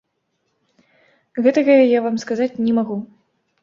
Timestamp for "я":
1.79-1.99